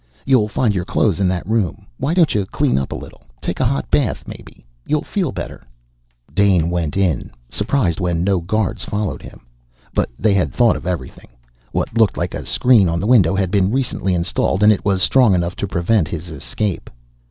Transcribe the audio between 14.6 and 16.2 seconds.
and it was strong enough to prevent